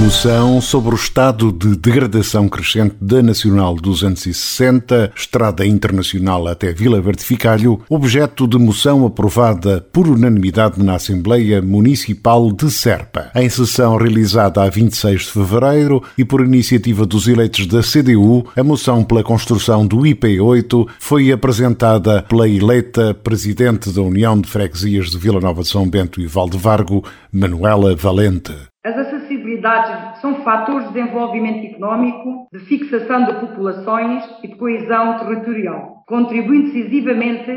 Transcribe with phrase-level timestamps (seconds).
[0.00, 7.24] Moção sobre o estado de degradação crescente da Nacional 260, Estrada Internacional até Vila Verde
[7.24, 13.30] Ficalho, objeto de moção aprovada por unanimidade na Assembleia Municipal de Serpa.
[13.34, 18.62] Em sessão realizada a 26 de fevereiro e por iniciativa dos eleitos da CDU, a
[18.62, 25.18] moção pela construção do IP8 foi apresentada pela eleita Presidente da União de Freguesias de
[25.18, 28.54] Vila Nova de São Bento e Valdevargo, Manuela Valente.
[29.28, 36.02] As acessibilidades são fatores de desenvolvimento económico, de fixação de populações e de coesão territorial,
[36.06, 37.50] contribuindo decisivamente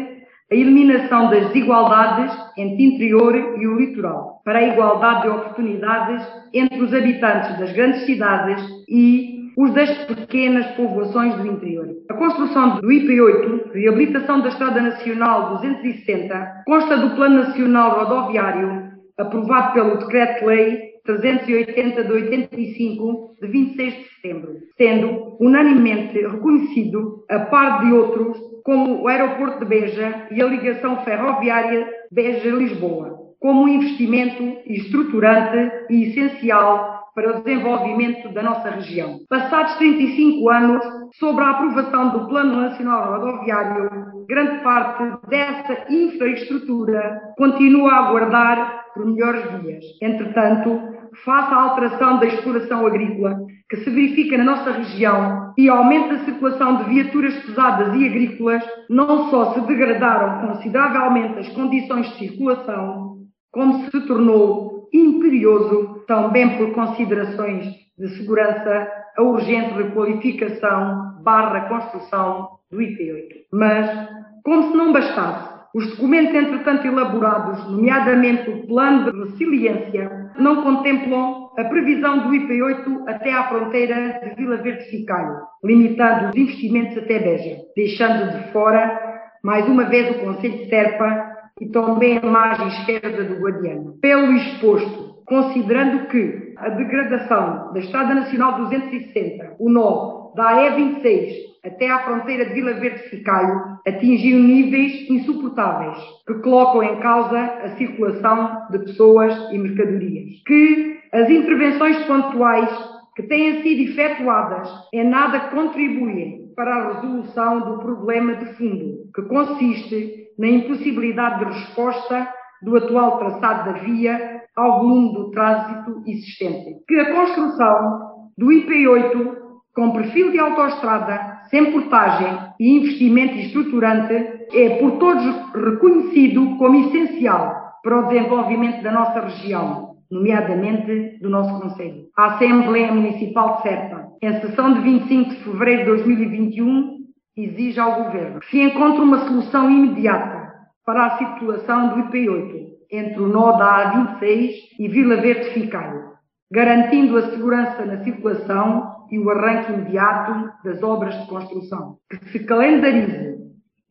[0.51, 6.81] à eliminação das desigualdades entre interior e o litoral, para a igualdade de oportunidades entre
[6.81, 11.87] os habitantes das grandes cidades e os das pequenas povoações do interior.
[12.09, 19.73] A construção do IP8, reabilitação da Estrada Nacional 260, consta do Plano Nacional Rodoviário, aprovado
[19.73, 27.93] pelo Decreto-Lei 380 de 85, de 26 de setembro, sendo unanimemente reconhecido, a par de
[27.93, 35.85] outros, como o Aeroporto de Beja e a ligação ferroviária Beja-Lisboa, como um investimento estruturante
[35.89, 39.19] e essencial para o desenvolvimento da nossa região.
[39.29, 40.83] Passados 35 anos,
[41.15, 43.89] sobre a aprovação do Plano Nacional Rodoviário,
[44.27, 49.83] grande parte dessa infraestrutura continua a aguardar por melhores vias.
[50.01, 50.90] Entretanto,
[51.23, 53.35] face à alteração da exploração agrícola
[53.69, 58.63] que se verifica na nossa região e aumenta a circulação de viaturas pesadas e agrícolas,
[58.89, 63.17] não só se degradaram consideravelmente as condições de circulação,
[63.51, 67.65] como se tornou imperioso, também por considerações
[67.97, 68.87] de segurança,
[69.17, 73.45] a urgente requalificação barra construção do IP8.
[73.53, 74.09] Mas,
[74.43, 81.49] como se não bastasse, os documentos, entretanto elaborados, nomeadamente o Plano de Resiliência, não contemplam
[81.57, 87.19] a previsão do IP8 até à fronteira de Vila Verde Ficalho, limitando os investimentos até
[87.19, 88.99] Beja, deixando de fora,
[89.43, 93.93] mais uma vez, o Conselho de Serpa e também a margem esquerda do Guadiana.
[94.01, 101.89] Pelo exposto, considerando que a degradação da Estrada Nacional 260, o nó da AE26 até
[101.89, 108.67] à fronteira de Vila Verde Ficalho, atingiu níveis insuportáveis que colocam em causa a circulação
[108.71, 110.41] de pessoas e mercadorias.
[110.45, 112.69] Que as intervenções pontuais
[113.15, 119.21] que têm sido efetuadas em nada contribuem para a resolução do problema de fundo, que
[119.23, 122.27] consiste na impossibilidade de resposta
[122.63, 126.83] do atual traçado da via ao volume do trânsito existente.
[126.87, 129.41] Que a construção do IP8
[129.75, 134.13] com perfil de autoestrada, sem portagem e investimento estruturante,
[134.53, 135.23] é por todos
[135.53, 142.05] reconhecido como essencial para o desenvolvimento da nossa região, nomeadamente do nosso Conselho.
[142.17, 146.97] A Assembleia Municipal de Serpa, em sessão de 25 de fevereiro de 2021,
[147.35, 150.53] exige ao Governo que se encontre uma solução imediata
[150.85, 156.11] para a situação do IP8 entre o nó da A26 e Vila Verde Ficalho,
[156.51, 161.97] garantindo a segurança na circulação e o arranque imediato das obras de construção.
[162.09, 163.37] Que se calendarize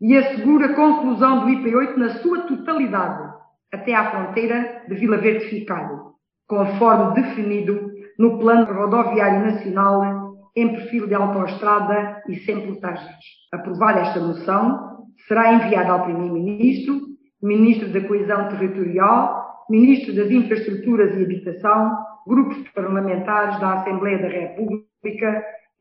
[0.00, 3.30] e assegure a conclusão do IP8 na sua totalidade
[3.72, 6.14] até à fronteira de Vila Verde Ficalho,
[6.48, 13.14] conforme definido no Plano Rodoviário Nacional em perfil de autoestrada e sem portagens.
[13.52, 16.98] Aprovada esta moção, será enviada ao Primeiro-Ministro,
[17.42, 24.89] Ministro da Coesão Territorial, Ministro das Infraestruturas e Habitação, grupos parlamentares da Assembleia da República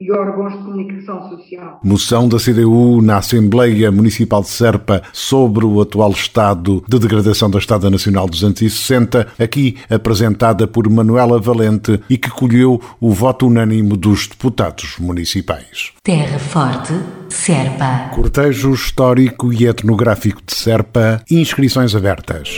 [0.01, 1.79] e órgãos de comunicação social.
[1.83, 7.59] Moção da CDU na Assembleia Municipal de Serpa sobre o atual estado de degradação da
[7.59, 14.27] Estrada Nacional 260, aqui apresentada por Manuela Valente e que colheu o voto unânime dos
[14.27, 15.91] deputados municipais.
[16.01, 16.93] Terra Forte,
[17.27, 18.11] Serpa.
[18.15, 22.57] Cortejo histórico e etnográfico de Serpa, inscrições abertas.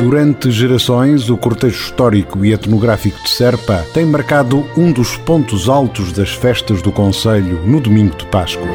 [0.00, 6.10] Durante gerações, o cortejo histórico e etnográfico de Serpa tem marcado um dos pontos altos
[6.10, 8.66] das festas do Conselho no domingo de Páscoa.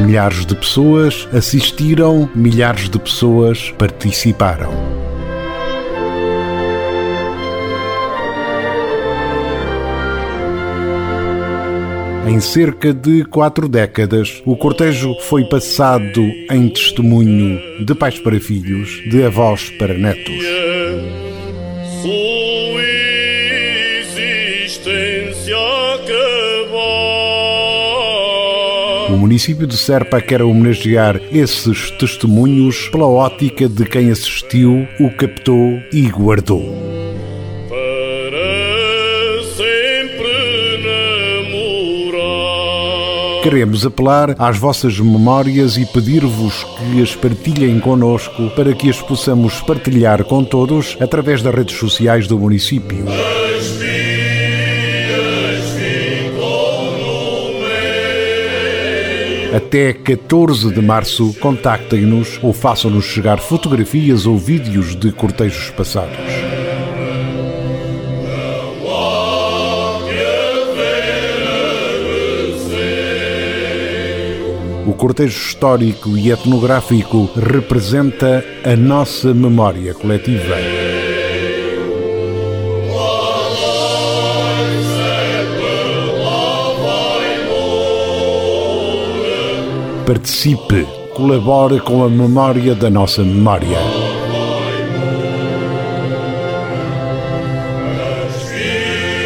[0.00, 4.72] Milhares de pessoas assistiram, milhares de pessoas participaram.
[12.26, 19.02] Em cerca de quatro décadas, o cortejo foi passado em testemunho de pais para filhos,
[19.10, 20.42] de avós para netos.
[29.10, 35.78] O município de Serpa quer homenagear esses testemunhos pela ótica de quem assistiu, o captou
[35.92, 37.03] e guardou.
[43.44, 49.60] Queremos apelar às vossas memórias e pedir-vos que as partilhem conosco para que as possamos
[49.60, 53.04] partilhar com todos através das redes sociais do município.
[59.54, 66.43] Até 14 de março, contactem-nos ou façam-nos chegar fotografias ou vídeos de cortejos passados.
[74.94, 80.54] O cortejo histórico e etnográfico representa a nossa memória coletiva.
[90.06, 94.03] Participe, colabore com a memória da nossa memória.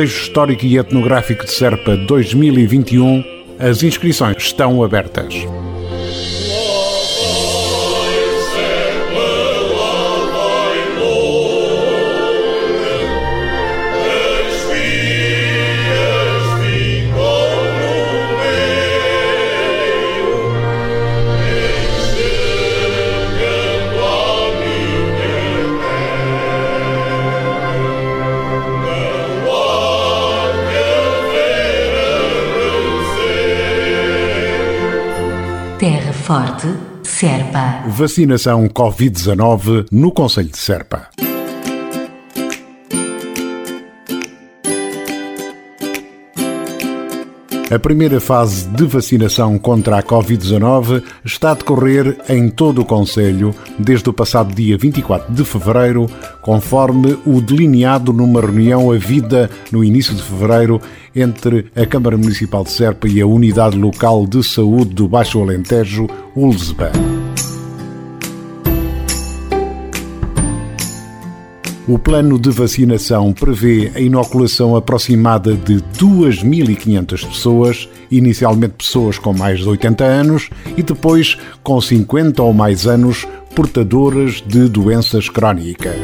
[0.00, 3.22] Cortejo Histórico e Etnográfico de Serpa 2021,
[3.58, 5.34] as inscrições estão abertas.
[36.30, 36.68] Forte,
[37.02, 37.82] Serpa.
[37.88, 40.99] Vacinação Covid-19 no Conselho de Serpa.
[47.70, 53.54] A primeira fase de vacinação contra a Covid-19 está a decorrer em todo o Conselho
[53.78, 56.10] desde o passado dia 24 de fevereiro,
[56.42, 60.80] conforme o delineado numa reunião havida no início de fevereiro
[61.14, 66.08] entre a Câmara Municipal de Serpa e a Unidade Local de Saúde do Baixo Alentejo,
[66.34, 67.19] ULSBA.
[71.90, 79.58] O plano de vacinação prevê a inoculação aproximada de 2.500 pessoas, inicialmente pessoas com mais
[79.58, 83.26] de 80 anos e depois com 50 ou mais anos
[83.56, 85.98] portadoras de doenças crónicas.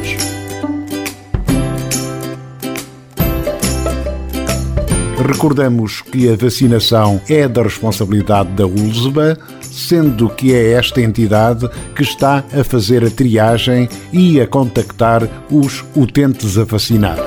[5.25, 9.37] Recordamos que a vacinação é da responsabilidade da ULSBA,
[9.77, 15.85] sendo que é esta entidade que está a fazer a triagem e a contactar os
[15.95, 17.17] utentes a vacinar.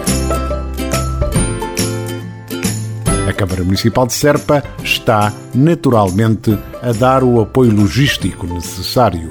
[3.29, 9.31] A Câmara Municipal de Serpa está, naturalmente, a dar o apoio logístico necessário.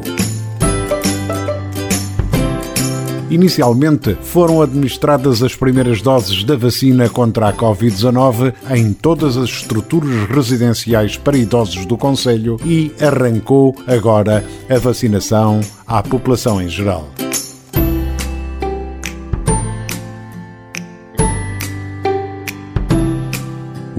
[3.29, 10.27] Inicialmente foram administradas as primeiras doses da vacina contra a Covid-19 em todas as estruturas
[10.27, 17.07] residenciais para idosos do Conselho e arrancou agora a vacinação à população em geral.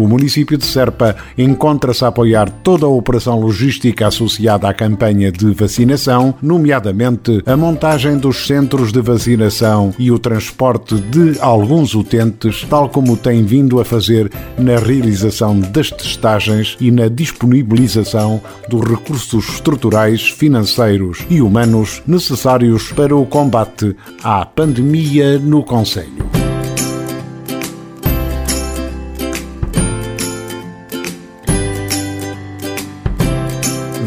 [0.00, 5.52] O município de Serpa encontra-se a apoiar toda a operação logística associada à campanha de
[5.52, 12.88] vacinação, nomeadamente a montagem dos centros de vacinação e o transporte de alguns utentes, tal
[12.88, 18.40] como tem vindo a fazer na realização das testagens e na disponibilização
[18.70, 26.29] dos recursos estruturais, financeiros e humanos necessários para o combate à pandemia no Conselho.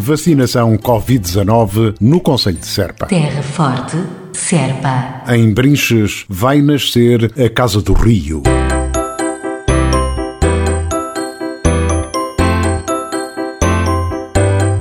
[0.03, 3.05] Vacinação Covid-19 no Conselho de Serpa.
[3.05, 3.95] Terra Forte,
[4.33, 5.23] Serpa.
[5.29, 8.43] Em Brinches vai nascer a Casa do Rio.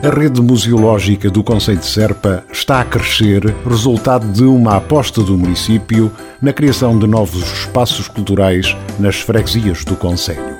[0.02, 5.38] A rede museológica do Conselho de Serpa está a crescer, resultado de uma aposta do
[5.38, 6.11] município
[6.41, 10.57] na criação de novos espaços culturais nas freguesias do Conselho.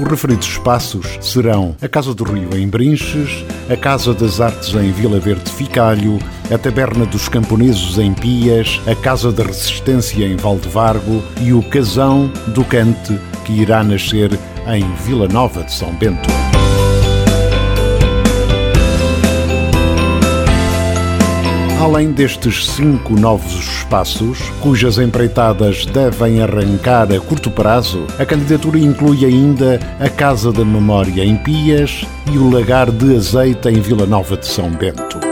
[0.00, 4.92] Os referidos espaços serão a Casa do Rio em Brinches, a Casa das Artes em
[4.92, 6.20] Vila Verde Ficalho,
[6.52, 12.28] a Taberna dos Camponeses em Pias, a Casa da Resistência em Valdevargo e o Casão
[12.54, 14.30] do Cante, que irá nascer
[14.68, 16.57] em Vila Nova de São Bento.
[21.80, 29.24] Além destes cinco novos espaços, cujas empreitadas devem arrancar a curto prazo, a candidatura inclui
[29.24, 34.36] ainda a Casa da Memória em Pias e o Lagar de Azeite em Vila Nova
[34.36, 35.27] de São Bento.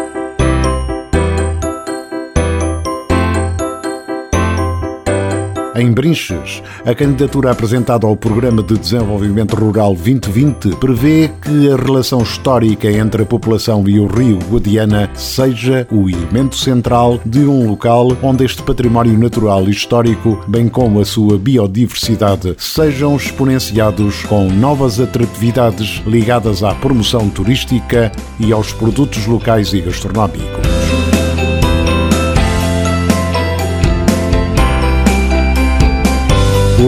[5.77, 12.23] Em Brinches, a candidatura apresentada ao Programa de Desenvolvimento Rural 2020 prevê que a relação
[12.23, 18.17] histórica entre a população e o rio Guadiana seja o elemento central de um local
[18.23, 24.99] onde este património natural e histórico, bem como a sua biodiversidade, sejam exponenciados com novas
[24.99, 30.96] atratividades ligadas à promoção turística e aos produtos locais e gastronómicos.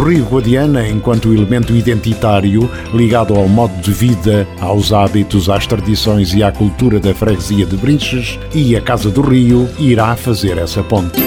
[0.08, 6.42] Rio Guadiana, enquanto elemento identitário ligado ao modo de vida, aos hábitos, às tradições e
[6.42, 11.20] à cultura da freguesia de Brinches e a Casa do Rio, irá fazer essa ponte.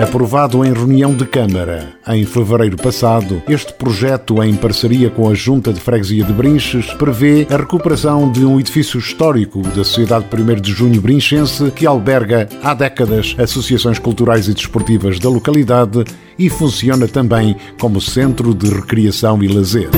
[0.00, 5.74] Aprovado em reunião de Câmara em fevereiro passado, este projeto, em parceria com a Junta
[5.74, 10.72] de Freguesia de Brinches, prevê a recuperação de um edifício histórico da Sociedade 1 de
[10.72, 16.02] Junho Brinchense que alberga há décadas associações culturais e desportivas da localidade
[16.38, 19.90] e funciona também como centro de recreação e lazer.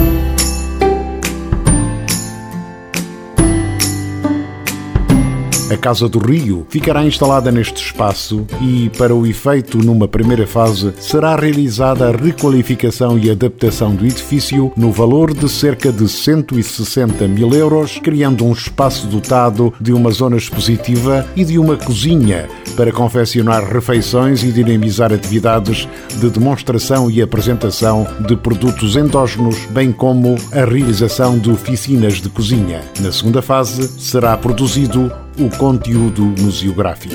[5.73, 10.93] A Casa do Rio ficará instalada neste espaço e, para o efeito, numa primeira fase,
[11.01, 17.55] será realizada a requalificação e adaptação do edifício no valor de cerca de 160 mil
[17.55, 23.65] euros, criando um espaço dotado de uma zona expositiva e de uma cozinha para confeccionar
[23.65, 25.89] refeições e dinamizar atividades
[26.21, 32.83] de demonstração e apresentação de produtos endógenos, bem como a realização de oficinas de cozinha.
[33.01, 37.15] Na segunda fase, será produzido o conteúdo museográfico.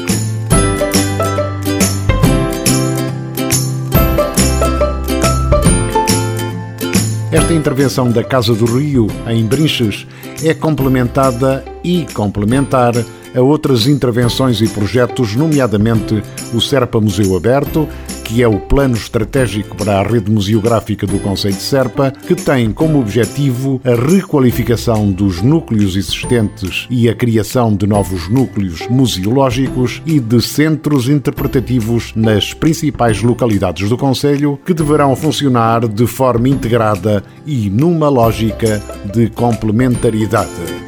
[7.32, 10.08] Esta intervenção da Casa do Rio, em Brinches,
[10.44, 12.94] é complementada e complementar
[13.36, 17.88] a outras intervenções e projetos, nomeadamente o Serpa Museu Aberto,
[18.28, 22.74] que é o plano estratégico para a rede museográfica do Conselho de Serpa, que tem
[22.74, 30.20] como objetivo a requalificação dos núcleos existentes e a criação de novos núcleos museológicos e
[30.20, 37.70] de centros interpretativos nas principais localidades do Conselho, que deverão funcionar de forma integrada e
[37.70, 40.87] numa lógica de complementaridade.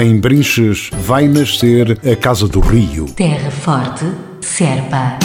[0.00, 3.06] Em Brinches vai nascer a Casa do Rio.
[3.16, 4.04] Terra Forte,
[4.40, 5.18] Serpa.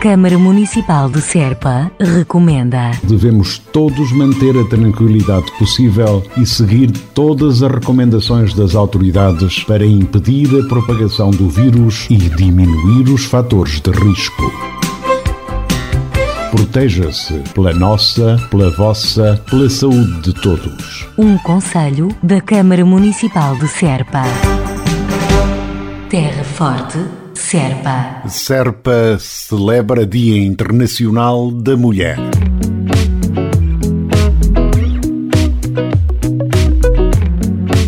[0.00, 2.90] Câmara Municipal de Serpa recomenda.
[3.04, 10.48] Devemos todos manter a tranquilidade possível e seguir todas as recomendações das autoridades para impedir
[10.58, 14.79] a propagação do vírus e diminuir os fatores de risco.
[16.50, 21.06] Proteja-se pela nossa, pela vossa, pela saúde de todos.
[21.16, 24.22] Um conselho da Câmara Municipal de Serpa.
[26.08, 26.98] Terra Forte,
[27.34, 28.22] Serpa.
[28.26, 32.18] Serpa celebra Dia Internacional da Mulher.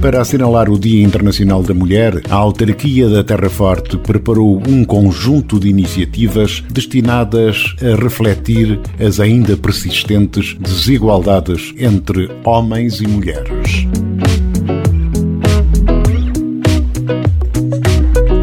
[0.02, 5.61] Para assinalar o Dia Internacional da Mulher, a autarquia da Terra Forte preparou um conjunto
[5.61, 13.87] de iniciativas destinadas a refletir as ainda persistentes desigualdades entre homens e mulheres.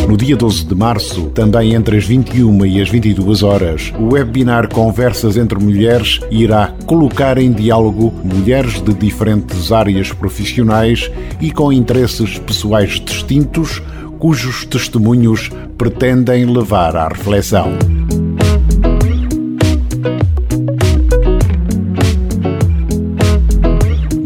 [0.08, 4.66] No dia 12 de março, também entre as 21 e as 22 horas, o webinar
[4.66, 11.10] Conversas entre Mulheres irá colocar em diálogo mulheres de diferentes áreas profissionais
[11.42, 13.82] e com interesses pessoais distintos,
[14.18, 17.97] cujos testemunhos pretendem levar à reflexão.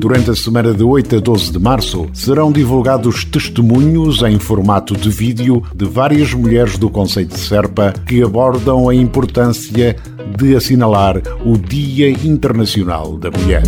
[0.03, 5.09] Durante a semana de 8 a 12 de março, serão divulgados testemunhos em formato de
[5.09, 9.95] vídeo de várias mulheres do Conceito de Serpa que abordam a importância
[10.37, 13.63] de assinalar o Dia Internacional da Mulher.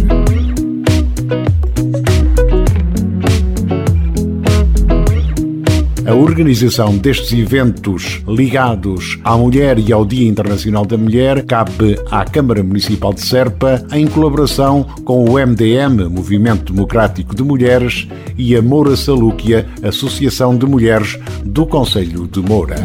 [6.07, 12.25] A organização destes eventos ligados à mulher e ao Dia Internacional da Mulher cabe à
[12.27, 18.07] Câmara Municipal de Serpa em colaboração com o MDM, Movimento Democrático de Mulheres,
[18.37, 22.77] e a Moura Salúquia, Associação de Mulheres do Conselho de Moura.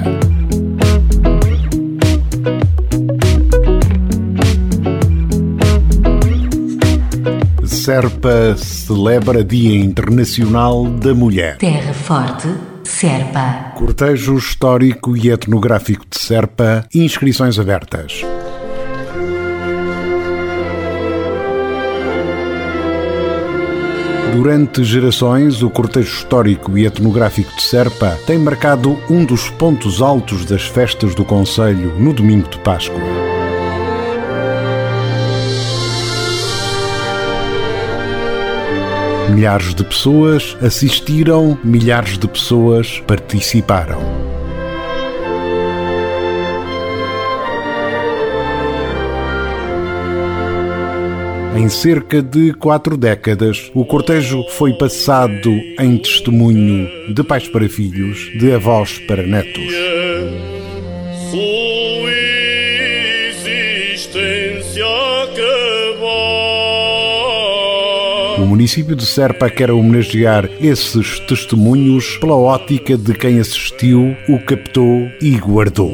[7.65, 11.57] Serpa celebra Dia Internacional da Mulher.
[11.57, 12.47] Terra Forte
[12.89, 13.71] Serpa.
[13.75, 18.25] Cortejo histórico e etnográfico de Serpa, inscrições abertas.
[24.33, 30.43] Durante gerações, o cortejo histórico e etnográfico de Serpa tem marcado um dos pontos altos
[30.43, 33.18] das festas do Conselho no domingo de Páscoa.
[39.29, 43.99] Milhares de pessoas assistiram, milhares de pessoas participaram.
[51.55, 58.31] Em cerca de quatro décadas, o cortejo foi passado em testemunho de pais para filhos,
[58.39, 59.73] de avós para netos.
[68.49, 75.37] Município de Serpa quer homenagear esses testemunhos pela ótica de quem assistiu, o captou e
[75.37, 75.93] guardou.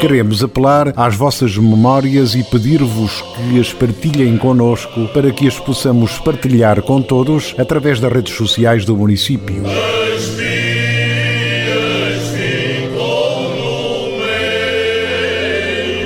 [0.00, 6.18] Queremos apelar às vossas memórias e pedir-vos que as partilhem conosco para que as possamos
[6.18, 9.62] partilhar com todos através das redes sociais do município.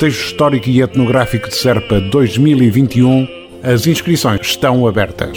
[0.00, 3.28] Cortejo Histórico e Etnográfico de Serpa 2021,
[3.62, 5.36] as inscrições estão abertas.